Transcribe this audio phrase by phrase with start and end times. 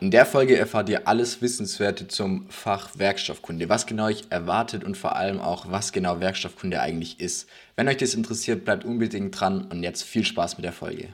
[0.00, 4.96] In der Folge erfahrt ihr alles Wissenswerte zum Fach Werkstoffkunde, was genau euch erwartet und
[4.96, 7.48] vor allem auch, was genau Werkstoffkunde eigentlich ist.
[7.74, 11.08] Wenn euch das interessiert, bleibt unbedingt dran und jetzt viel Spaß mit der Folge.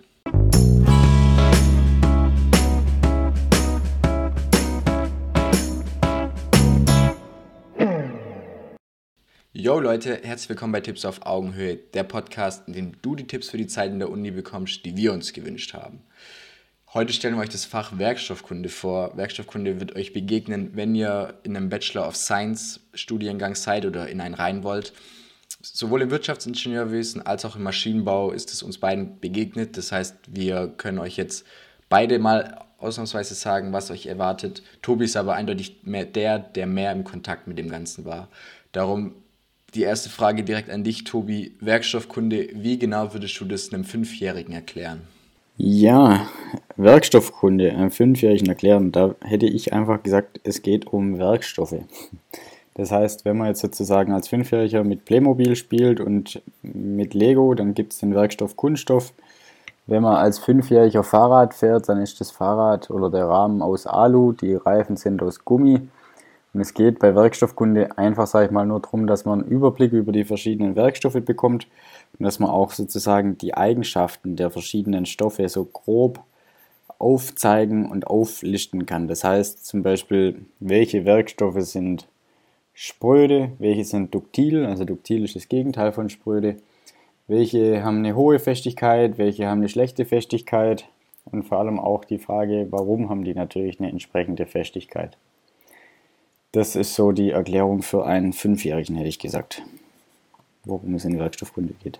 [9.54, 13.48] Yo Leute, herzlich willkommen bei Tipps auf Augenhöhe, der Podcast, in dem du die Tipps
[13.48, 16.02] für die Zeit in der Uni bekommst, die wir uns gewünscht haben.
[16.94, 19.16] Heute stellen wir euch das Fach Werkstoffkunde vor.
[19.16, 24.20] Werkstoffkunde wird euch begegnen, wenn ihr in einem Bachelor of Science Studiengang seid oder in
[24.20, 24.92] einen rein wollt.
[25.60, 29.76] Sowohl im Wirtschaftsingenieurwesen als auch im Maschinenbau ist es uns beiden begegnet.
[29.76, 31.44] Das heißt, wir können euch jetzt
[31.88, 34.62] beide mal ausnahmsweise sagen, was euch erwartet.
[34.80, 38.28] Tobi ist aber eindeutig mehr der, der mehr im Kontakt mit dem Ganzen war.
[38.70, 39.16] Darum
[39.74, 41.56] die erste Frage direkt an dich, Tobi.
[41.58, 45.08] Werkstoffkunde, wie genau würdest du das einem Fünfjährigen erklären?
[45.56, 46.26] Ja,
[46.76, 51.76] Werkstoffkunde einem Fünfjährigen erklären, da hätte ich einfach gesagt, es geht um Werkstoffe.
[52.74, 57.74] Das heißt, wenn man jetzt sozusagen als Fünfjähriger mit Playmobil spielt und mit Lego, dann
[57.74, 59.12] gibt es den Werkstoff Kunststoff.
[59.86, 64.32] Wenn man als Fünfjähriger Fahrrad fährt, dann ist das Fahrrad oder der Rahmen aus Alu,
[64.32, 65.82] die Reifen sind aus Gummi.
[66.54, 69.92] Und es geht bei Werkstoffkunde einfach, sage ich mal, nur darum, dass man einen Überblick
[69.92, 71.66] über die verschiedenen Werkstoffe bekommt
[72.18, 76.20] und dass man auch sozusagen die Eigenschaften der verschiedenen Stoffe so grob
[77.00, 79.08] aufzeigen und auflisten kann.
[79.08, 82.06] Das heißt zum Beispiel, welche Werkstoffe sind
[82.72, 86.56] spröde, welche sind duktil, also duktil ist das Gegenteil von spröde,
[87.26, 90.86] welche haben eine hohe Festigkeit, welche haben eine schlechte Festigkeit
[91.24, 95.16] und vor allem auch die Frage, warum haben die natürlich eine entsprechende Festigkeit.
[96.54, 99.62] Das ist so die Erklärung für einen Fünfjährigen, hätte ich gesagt,
[100.62, 101.98] worum es in Werkstoffkunde geht.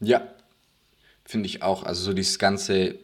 [0.00, 0.26] Ja,
[1.24, 1.84] finde ich auch.
[1.84, 2.96] Also so dieses ganze,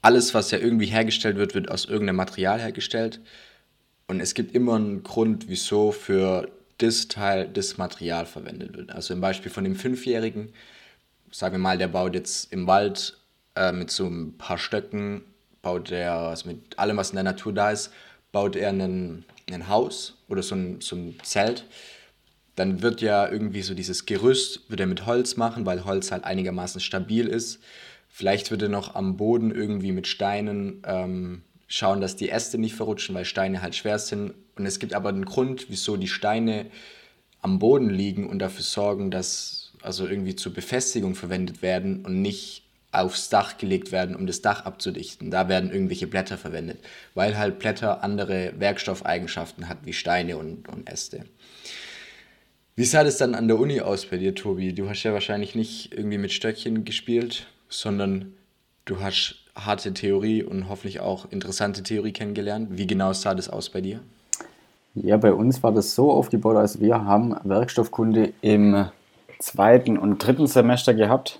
[0.00, 3.20] alles, was ja irgendwie hergestellt wird, wird aus irgendeinem Material hergestellt.
[4.08, 8.90] Und es gibt immer einen Grund, wieso für das Teil das Material verwendet wird.
[8.90, 10.54] Also im Beispiel von dem Fünfjährigen,
[11.30, 13.18] sagen wir mal, der baut jetzt im Wald
[13.56, 15.20] äh, mit so ein paar Stöcken,
[15.60, 17.92] baut er, also mit allem, was in der Natur da ist,
[18.32, 21.64] baut er einen, ein Haus oder so ein, so ein Zelt.
[22.56, 26.24] Dann wird ja irgendwie so dieses Gerüst, wird er mit Holz machen, weil Holz halt
[26.24, 27.60] einigermaßen stabil ist.
[28.08, 32.74] Vielleicht wird er noch am Boden irgendwie mit Steinen ähm, schauen, dass die Äste nicht
[32.74, 34.34] verrutschen, weil Steine halt schwer sind.
[34.56, 36.66] Und es gibt aber einen Grund, wieso die Steine
[37.40, 42.64] am Boden liegen und dafür sorgen, dass also irgendwie zur Befestigung verwendet werden und nicht
[42.92, 45.30] aufs Dach gelegt werden, um das Dach abzudichten.
[45.30, 46.78] Da werden irgendwelche Blätter verwendet,
[47.14, 51.24] weil halt Blätter andere Werkstoffeigenschaften hat wie Steine und, und Äste.
[52.74, 54.72] Wie sah das dann an der Uni aus bei dir, Tobi?
[54.72, 58.34] Du hast ja wahrscheinlich nicht irgendwie mit Stöckchen gespielt, sondern
[58.86, 62.68] du hast harte Theorie und hoffentlich auch interessante Theorie kennengelernt.
[62.72, 64.00] Wie genau sah das aus bei dir?
[64.94, 68.88] Ja, bei uns war das so aufgebaut, also wir haben Werkstoffkunde im
[69.38, 71.38] zweiten und dritten Semester gehabt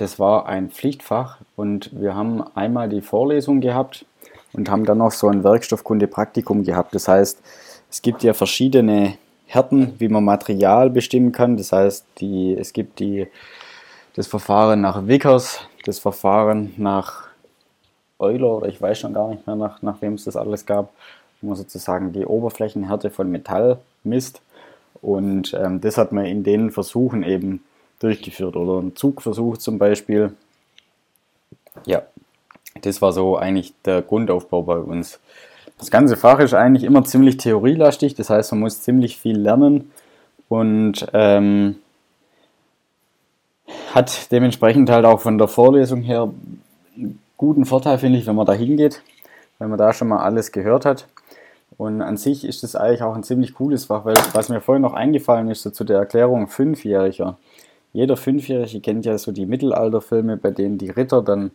[0.00, 4.06] das war ein Pflichtfach und wir haben einmal die Vorlesung gehabt
[4.54, 6.94] und haben dann noch so ein Werkstoffkunde-Praktikum gehabt.
[6.94, 7.40] Das heißt,
[7.90, 11.56] es gibt ja verschiedene Härten, wie man Material bestimmen kann.
[11.56, 13.26] Das heißt, die, es gibt die,
[14.14, 17.24] das Verfahren nach Vickers, das Verfahren nach
[18.18, 20.92] Euler, oder ich weiß schon gar nicht mehr, nach, nach wem es das alles gab,
[21.40, 24.40] wo man sozusagen die Oberflächenhärte von Metall misst.
[25.02, 27.62] Und ähm, das hat man in den Versuchen eben
[28.00, 30.32] durchgeführt oder ein Zugversuch zum Beispiel.
[31.86, 32.02] Ja,
[32.82, 35.20] das war so eigentlich der Grundaufbau bei uns.
[35.78, 39.90] Das ganze Fach ist eigentlich immer ziemlich theorielastig, das heißt, man muss ziemlich viel lernen
[40.48, 41.76] und ähm,
[43.94, 46.30] hat dementsprechend halt auch von der Vorlesung her
[46.96, 49.02] einen guten Vorteil, finde ich, wenn man da hingeht,
[49.58, 51.06] weil man da schon mal alles gehört hat.
[51.78, 54.82] Und an sich ist das eigentlich auch ein ziemlich cooles Fach, weil was mir vorhin
[54.82, 57.38] noch eingefallen ist, so zu der Erklärung Fünfjähriger
[57.92, 61.50] jeder Fünfjährige kennt ja so die Mittelalterfilme, bei denen die Ritter dann,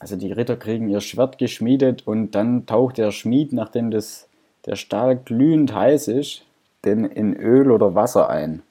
[0.00, 4.28] also die Ritter kriegen ihr Schwert geschmiedet und dann taucht der Schmied, nachdem das,
[4.66, 6.44] der Stahl glühend heiß ist,
[6.84, 8.62] denn in Öl oder Wasser ein.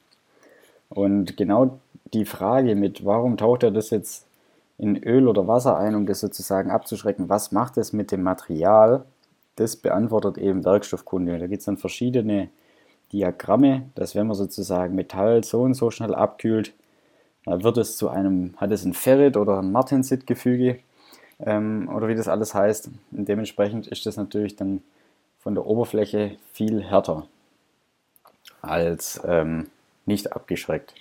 [0.90, 1.80] Und genau
[2.14, 4.26] die Frage mit, warum taucht er das jetzt
[4.78, 9.06] in Öl oder Wasser ein, um das sozusagen abzuschrecken, was macht es mit dem Material,
[9.56, 11.40] das beantwortet eben Werkstoffkunde.
[11.40, 12.50] Da gibt es dann verschiedene
[13.12, 16.74] Diagramme, dass wenn man sozusagen Metall so und so schnell abkühlt,
[17.48, 20.80] wird es zu einem, hat es ein Ferrit oder ein Martensit-Gefüge
[21.40, 22.90] ähm, oder wie das alles heißt.
[23.12, 24.82] Und dementsprechend ist das natürlich dann
[25.40, 27.28] von der Oberfläche viel härter
[28.62, 29.68] als ähm,
[30.06, 30.94] nicht abgeschreckt.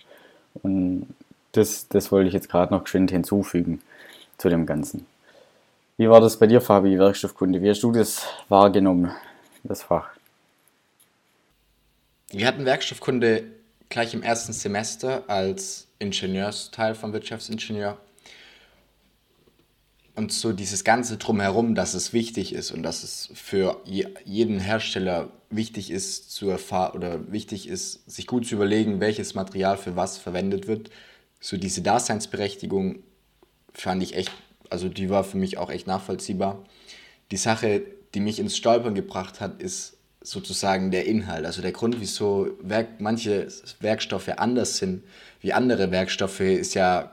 [0.62, 1.14] Und
[1.52, 3.80] das, das wollte ich jetzt gerade noch geschwind hinzufügen
[4.38, 5.06] zu dem Ganzen.
[5.96, 7.62] Wie war das bei dir, Fabi, Werkstoffkunde?
[7.62, 9.10] Wie hast du das wahrgenommen,
[9.64, 10.10] das Fach?
[12.30, 13.44] Wir hatten Werkstoffkunde
[13.88, 17.98] gleich im ersten Semester als Ingenieursteil vom Wirtschaftsingenieur.
[20.14, 25.28] Und so dieses ganze Drumherum, dass es wichtig ist und dass es für jeden Hersteller
[25.50, 30.16] wichtig ist zu erfahren oder wichtig ist, sich gut zu überlegen, welches Material für was
[30.16, 30.90] verwendet wird.
[31.38, 33.00] So diese Daseinsberechtigung
[33.74, 34.32] fand ich echt,
[34.70, 36.64] also die war für mich auch echt nachvollziehbar.
[37.30, 37.82] Die Sache,
[38.14, 39.95] die mich ins Stolpern gebracht hat, ist
[40.26, 43.46] sozusagen der Inhalt, also der Grund, wieso Werk, manche
[43.80, 45.04] Werkstoffe anders sind
[45.40, 47.12] wie andere Werkstoffe, ist ja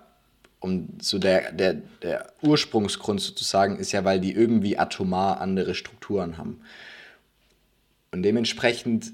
[0.59, 6.37] und so der, der, der Ursprungsgrund sozusagen ist ja, weil die irgendwie atomar andere Strukturen
[6.37, 6.61] haben.
[8.11, 9.11] Und dementsprechend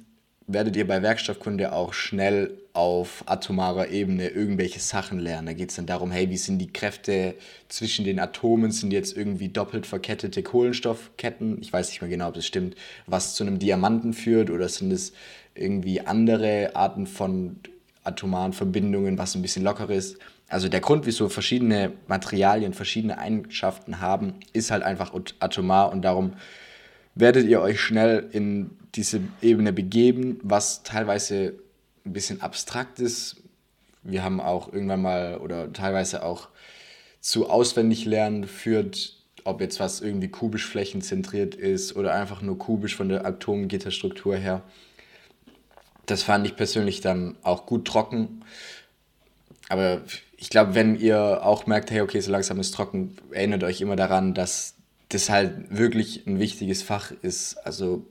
[0.52, 5.46] werdet ihr bei Werkstoffkunde auch schnell auf atomarer Ebene irgendwelche Sachen lernen.
[5.48, 7.36] Da geht es dann darum, hey, wie sind die Kräfte
[7.68, 8.72] zwischen den Atomen?
[8.72, 11.62] Sind jetzt irgendwie doppelt verkettete Kohlenstoffketten?
[11.62, 12.76] Ich weiß nicht mehr genau, ob das stimmt,
[13.06, 15.14] was zu einem Diamanten führt oder sind es
[15.54, 17.58] irgendwie andere Arten von
[18.04, 20.18] atomaren Verbindungen, was ein bisschen lockerer ist?
[20.48, 26.34] Also der Grund, wieso verschiedene Materialien verschiedene Eigenschaften haben, ist halt einfach atomar und darum
[27.20, 31.54] werdet ihr euch schnell in diese Ebene begeben, was teilweise
[32.06, 33.38] ein bisschen abstrakt ist.
[34.04, 36.48] Wir haben auch irgendwann mal oder teilweise auch
[37.20, 42.96] zu auswendig lernen führt, ob jetzt was irgendwie kubisch flächenzentriert ist oder einfach nur kubisch
[42.96, 44.64] von der Atomgitterstruktur her.
[46.06, 48.44] Das fand ich persönlich dann auch gut trocken.
[49.68, 50.02] Aber
[50.38, 53.96] ich glaube, wenn ihr auch merkt, hey, okay, so langsam ist trocken, erinnert euch immer
[53.96, 54.79] daran, dass
[55.10, 57.56] das halt wirklich ein wichtiges Fach ist.
[57.66, 58.06] Also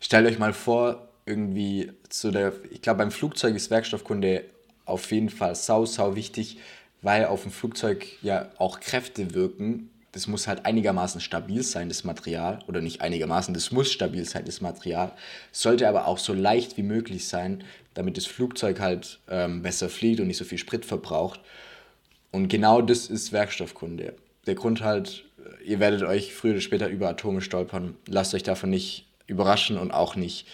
[0.00, 4.44] stellt euch mal vor, irgendwie zu der, ich glaube, beim Flugzeug ist Werkstoffkunde
[4.86, 6.58] auf jeden Fall sau, sau wichtig,
[7.02, 9.90] weil auf dem Flugzeug ja auch Kräfte wirken.
[10.12, 12.60] Das muss halt einigermaßen stabil sein, das Material.
[12.66, 15.12] Oder nicht einigermaßen, das muss stabil sein, das Material.
[15.52, 17.62] Sollte aber auch so leicht wie möglich sein,
[17.92, 21.40] damit das Flugzeug halt ähm, besser fliegt und nicht so viel Sprit verbraucht.
[22.30, 24.14] Und genau das ist Werkstoffkunde.
[24.46, 25.24] Der Grund halt,
[25.64, 27.96] ihr werdet euch früher oder später über Atome stolpern.
[28.06, 30.46] Lasst euch davon nicht überraschen und auch nicht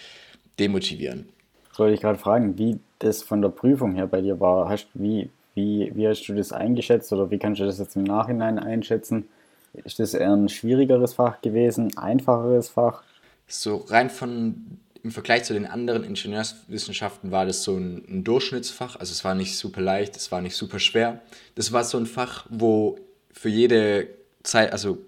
[0.59, 1.29] demotivieren.
[1.71, 4.69] Soll ich gerade fragen, wie das von der Prüfung her bei dir war?
[4.69, 8.03] Hast, wie, wie, wie hast du das eingeschätzt oder wie kannst du das jetzt im
[8.03, 9.27] Nachhinein einschätzen?
[9.73, 13.03] Ist das eher ein schwierigeres Fach gewesen, einfacheres Fach?
[13.47, 18.99] So rein von im Vergleich zu den anderen Ingenieurswissenschaften war das so ein, ein, Durchschnittsfach.
[18.99, 21.21] Also es war nicht super leicht, es war nicht super schwer.
[21.53, 22.97] Das war so ein Fach, wo
[23.31, 24.07] für jede
[24.45, 25.05] Zeit, also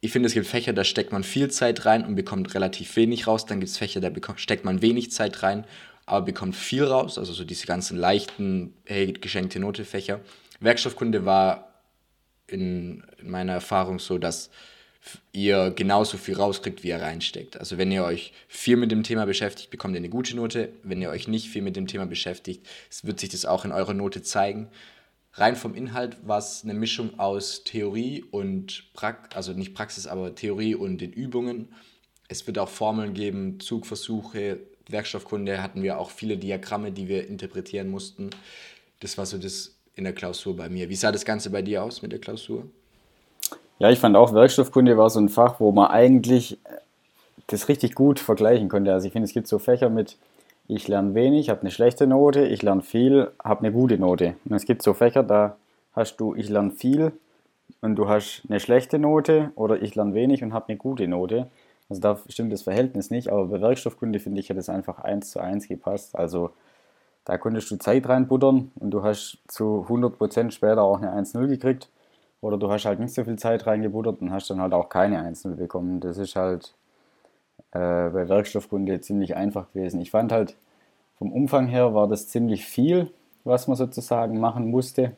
[0.00, 3.28] ich finde, es gibt Fächer, da steckt man viel Zeit rein und bekommt relativ wenig
[3.28, 3.46] raus.
[3.46, 5.64] Dann gibt es Fächer, da bekommt, steckt man wenig Zeit rein,
[6.06, 7.18] aber bekommt viel raus.
[7.18, 10.20] Also so diese ganzen leichten, hey, geschenkte Note-Fächer.
[10.58, 11.72] Werkstoffkunde war
[12.48, 14.50] in, in meiner Erfahrung so, dass
[15.32, 17.56] ihr genauso viel rauskriegt, wie ihr reinsteckt.
[17.58, 20.70] Also wenn ihr euch viel mit dem Thema beschäftigt, bekommt ihr eine gute Note.
[20.82, 22.66] Wenn ihr euch nicht viel mit dem Thema beschäftigt,
[23.02, 24.68] wird sich das auch in eurer Note zeigen.
[25.34, 30.34] Rein vom Inhalt war es eine Mischung aus Theorie und Praxis, also nicht Praxis, aber
[30.34, 31.68] Theorie und den Übungen.
[32.28, 37.88] Es wird auch Formeln geben, Zugversuche, Werkstoffkunde hatten wir auch viele Diagramme, die wir interpretieren
[37.90, 38.30] mussten.
[39.00, 40.88] Das war so das in der Klausur bei mir.
[40.88, 42.66] Wie sah das Ganze bei dir aus mit der Klausur?
[43.78, 46.58] Ja, ich fand auch Werkstoffkunde war so ein Fach, wo man eigentlich
[47.46, 48.92] das richtig gut vergleichen konnte.
[48.92, 50.16] Also ich finde, es gibt so Fächer mit,
[50.74, 54.36] ich lerne wenig, habe eine schlechte Note, ich lerne viel, habe eine gute Note.
[54.44, 55.56] Und es gibt so Fächer, da
[55.92, 57.12] hast du, ich lerne viel
[57.80, 61.48] und du hast eine schlechte Note oder ich lerne wenig und habe eine gute Note.
[61.88, 65.30] Also da stimmt das Verhältnis nicht, aber bei Werkstoffkunde finde ich, hat es einfach eins
[65.30, 66.16] zu eins gepasst.
[66.16, 66.50] Also
[67.24, 71.88] da konntest du Zeit reinbuttern und du hast zu 100% später auch eine 1-0 gekriegt.
[72.40, 75.20] Oder du hast halt nicht so viel Zeit reingebuttert und hast dann halt auch keine
[75.20, 76.00] Einzel bekommen.
[76.00, 76.74] Das ist halt
[77.72, 80.00] äh, bei Werkstoffkunde ziemlich einfach gewesen.
[80.00, 80.56] Ich fand halt,
[81.22, 83.08] vom Umfang her war das ziemlich viel,
[83.44, 85.12] was man sozusagen machen musste.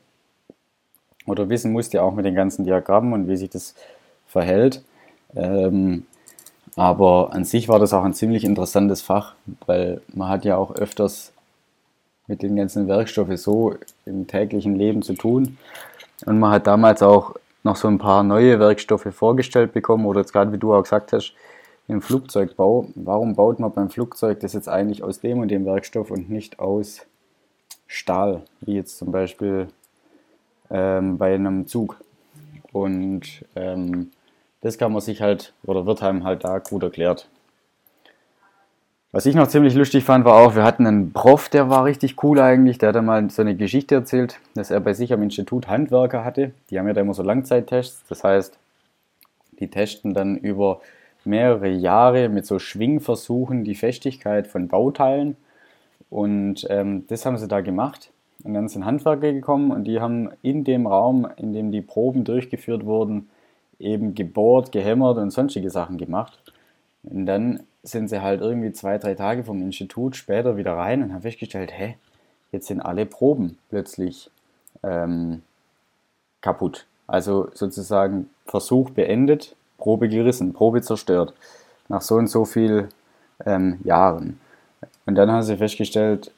[1.25, 3.75] Oder wissen musste, auch mit den ganzen Diagrammen und wie sich das
[4.27, 4.85] verhält.
[5.35, 6.05] Ähm,
[6.77, 9.35] aber an sich war das auch ein ziemlich interessantes Fach,
[9.65, 11.33] weil man hat ja auch öfters
[12.27, 15.57] mit den ganzen Werkstoffen so im täglichen Leben zu tun.
[16.27, 20.35] Und man hat damals auch noch so ein paar neue Werkstoffe vorgestellt bekommen oder jetzt
[20.35, 21.33] gerade wie du auch gesagt hast,
[21.89, 22.89] im Flugzeugbau.
[22.95, 26.59] Warum baut man beim Flugzeug das jetzt eigentlich aus dem und dem Werkstoff und nicht
[26.59, 27.07] aus
[27.87, 29.69] Stahl, wie jetzt zum Beispiel
[30.71, 31.97] ähm, bei einem Zug?
[32.73, 34.11] Und ähm,
[34.61, 37.29] das kann man sich halt, oder wird einem halt da gut erklärt.
[39.13, 42.21] Was ich noch ziemlich lustig fand, war auch, wir hatten einen Prof, der war richtig
[42.25, 42.79] cool eigentlich.
[42.79, 46.51] Der hat mal so eine Geschichte erzählt, dass er bei sich am Institut Handwerker hatte.
[46.69, 48.03] Die haben ja da immer so Langzeittests.
[48.09, 48.59] Das heißt,
[49.61, 50.81] Die testen dann über
[51.27, 55.37] mehrere Jahre mit so Schwingversuchen die Festigkeit von Bauteilen.
[56.11, 58.11] Und ähm, das haben sie da gemacht.
[58.43, 62.25] Und dann sind Handwerker gekommen und die haben in dem Raum, in dem die Proben
[62.25, 63.29] durchgeführt wurden,
[63.79, 66.39] eben gebohrt, gehämmert und sonstige Sachen gemacht.
[67.03, 71.13] Und dann sind sie halt irgendwie zwei, drei Tage vom Institut später wieder rein und
[71.13, 71.97] haben festgestellt, hä,
[72.53, 74.31] jetzt sind alle Proben plötzlich
[74.83, 75.43] ähm,
[76.41, 76.87] kaputt.
[77.07, 81.35] Also sozusagen Versuch beendet, Probe gerissen, Probe zerstört.
[81.89, 82.89] Nach so und so viel
[83.45, 84.41] ähm, Jahren.
[85.07, 86.31] Und dann haben sie festgestellt,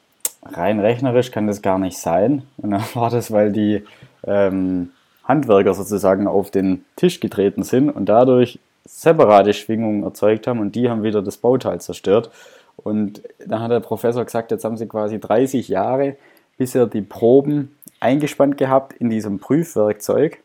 [0.43, 2.43] rein rechnerisch kann das gar nicht sein.
[2.57, 3.83] Und dann war das, weil die
[4.25, 4.91] ähm,
[5.23, 10.89] Handwerker sozusagen auf den Tisch getreten sind und dadurch separate Schwingungen erzeugt haben und die
[10.89, 12.31] haben wieder das Bauteil zerstört.
[12.77, 16.15] Und dann hat der Professor gesagt, jetzt haben sie quasi 30 Jahre
[16.57, 20.39] bisher die Proben eingespannt gehabt in diesem Prüfwerkzeug.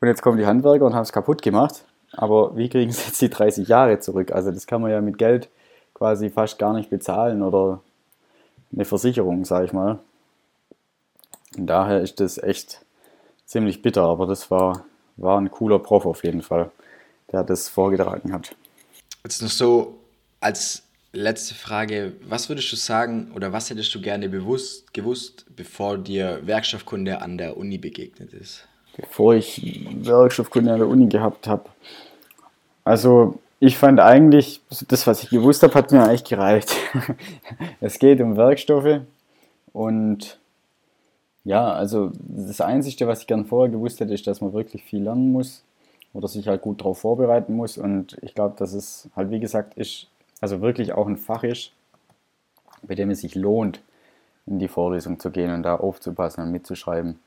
[0.00, 1.84] Und jetzt kommen die Handwerker und haben es kaputt gemacht.
[2.16, 4.32] Aber wie kriegen sie jetzt die 30 Jahre zurück?
[4.32, 5.48] Also das kann man ja mit Geld
[5.94, 7.80] quasi fast gar nicht bezahlen oder
[8.72, 9.98] eine Versicherung, sage ich mal.
[11.56, 12.84] Und daher ist das echt
[13.46, 14.84] ziemlich bitter, aber das war,
[15.16, 16.70] war ein cooler Prof auf jeden Fall,
[17.30, 18.54] der das vorgetragen hat.
[19.22, 19.98] Jetzt noch so
[20.40, 25.96] als letzte Frage, was würdest du sagen oder was hättest du gerne bewusst gewusst, bevor
[25.96, 28.66] dir Werkstoffkunde an der Uni begegnet ist?
[28.96, 31.64] Bevor ich Werkstoffkunde an der Uni gehabt habe.
[32.84, 36.74] Also ich fand eigentlich, das, was ich gewusst habe, hat mir eigentlich gereicht.
[37.80, 39.00] es geht um Werkstoffe
[39.72, 40.38] und
[41.44, 45.02] ja, also das Einzige, was ich gern vorher gewusst hätte, ist, dass man wirklich viel
[45.02, 45.62] lernen muss
[46.14, 47.76] oder sich halt gut darauf vorbereiten muss.
[47.76, 50.06] Und ich glaube, dass es halt, wie gesagt, ist,
[50.40, 51.72] also wirklich auch ein Fach ist,
[52.82, 53.80] bei dem es sich lohnt,
[54.46, 57.18] in die Vorlesung zu gehen und da aufzupassen und mitzuschreiben.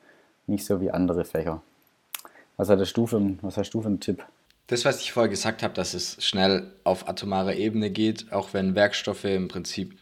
[0.48, 1.62] Nicht so wie andere Fächer.
[2.56, 4.26] Was, hast du für, hast du für einen Tipp?
[4.68, 8.76] Das, was ich vorher gesagt habe, dass es schnell auf atomarer Ebene geht, auch wenn
[8.76, 9.98] Werkstoffe im Prinzip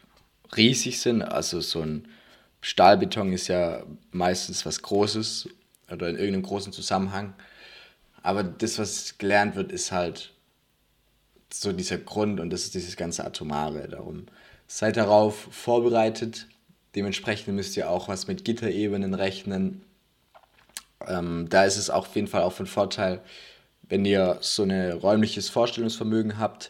[0.56, 1.22] riesig sind.
[1.22, 2.08] Also so ein
[2.60, 5.48] Stahlbeton ist ja meistens was Großes
[5.92, 7.34] oder in irgendeinem großen Zusammenhang.
[8.22, 10.32] Aber das, was gelernt wird, ist halt
[11.52, 13.86] so dieser Grund und das ist dieses ganze Atomare.
[13.88, 14.26] Darum
[14.66, 16.48] seid darauf vorbereitet.
[16.96, 19.82] Dementsprechend müsst ihr auch was mit Gitterebenen rechnen.
[21.06, 23.22] Ähm, da ist es auch auf jeden Fall auch von Vorteil,
[23.88, 26.68] wenn ihr so ein räumliches Vorstellungsvermögen habt,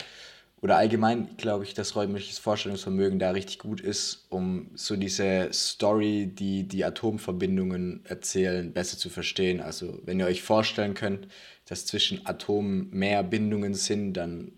[0.63, 6.27] oder allgemein glaube ich, dass räumliches Vorstellungsvermögen da richtig gut ist, um so diese Story,
[6.27, 9.61] die die Atomverbindungen erzählen, besser zu verstehen.
[9.61, 11.29] Also wenn ihr euch vorstellen könnt,
[11.67, 14.53] dass zwischen Atomen mehr Bindungen sind, dann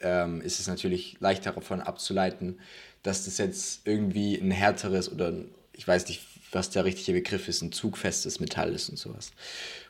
[0.00, 2.60] ähm, ist es natürlich leichter davon abzuleiten,
[3.02, 7.48] dass das jetzt irgendwie ein härteres oder ein, ich weiß nicht, was der richtige Begriff
[7.48, 9.32] ist, ein zugfestes Metall ist und sowas.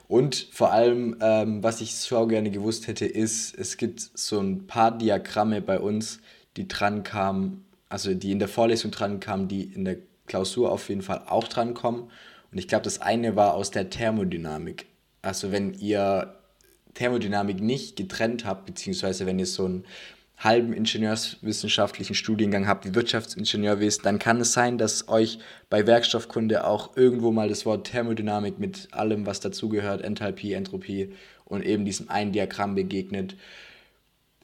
[0.07, 4.65] Und vor allem, ähm, was ich so gerne gewusst hätte, ist, es gibt so ein
[4.65, 6.19] paar Diagramme bei uns,
[6.57, 10.89] die dran kamen, also die in der Vorlesung dran kamen, die in der Klausur auf
[10.89, 12.09] jeden Fall auch dran kommen.
[12.51, 14.87] Und ich glaube, das eine war aus der Thermodynamik.
[15.21, 16.35] Also wenn ihr
[16.95, 19.85] Thermodynamik nicht getrennt habt, beziehungsweise wenn ihr so ein
[20.39, 26.65] halben ingenieurswissenschaftlichen Studiengang habt, wie Wirtschaftsingenieur wisst, dann kann es sein, dass euch bei Werkstoffkunde
[26.65, 32.09] auch irgendwo mal das Wort Thermodynamik mit allem, was dazugehört, Enthalpie, Entropie und eben diesem
[32.09, 33.35] einen Diagramm begegnet.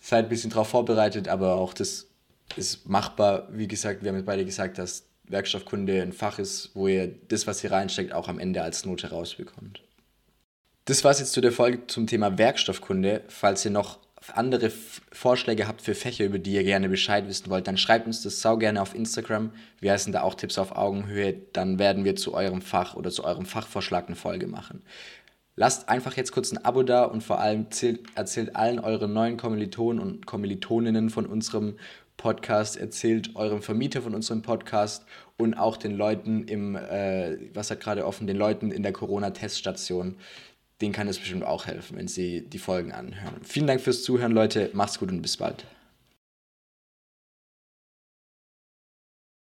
[0.01, 2.07] Seid ein bisschen darauf vorbereitet, aber auch das
[2.57, 3.47] ist machbar.
[3.51, 7.47] Wie gesagt, wir haben jetzt beide gesagt, dass Werkstoffkunde ein Fach ist, wo ihr das,
[7.47, 9.81] was hier reinsteckt, auch am Ende als Note rausbekommt.
[10.83, 13.23] Das war es jetzt zu der Folge zum Thema Werkstoffkunde.
[13.27, 13.97] Falls ihr noch
[14.33, 14.71] andere
[15.11, 18.41] Vorschläge habt für Fächer, über die ihr gerne Bescheid wissen wollt, dann schreibt uns das
[18.41, 19.51] sau gerne auf Instagram.
[19.79, 21.35] Wir heißen da auch Tipps auf Augenhöhe.
[21.53, 24.81] Dann werden wir zu eurem Fach oder zu eurem Fachvorschlag eine Folge machen.
[25.57, 27.67] Lasst einfach jetzt kurz ein Abo da und vor allem
[28.15, 31.75] erzählt, allen euren neuen Kommilitonen und Kommilitoninnen von unserem
[32.17, 35.05] Podcast, erzählt eurem Vermieter von unserem Podcast
[35.37, 40.17] und auch den Leuten im, äh, was hat gerade offen, den Leuten in der Corona-Teststation
[40.81, 43.41] denen kann es bestimmt auch helfen, wenn sie die Folgen anhören.
[43.43, 44.69] Vielen Dank fürs Zuhören, Leute.
[44.73, 45.65] Macht's gut und bis bald.